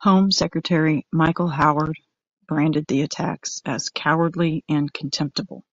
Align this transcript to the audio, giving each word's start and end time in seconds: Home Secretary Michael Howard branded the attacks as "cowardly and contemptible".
Home 0.00 0.32
Secretary 0.32 1.06
Michael 1.12 1.46
Howard 1.46 1.96
branded 2.48 2.88
the 2.88 3.02
attacks 3.02 3.62
as 3.64 3.88
"cowardly 3.90 4.64
and 4.68 4.92
contemptible". 4.92 5.64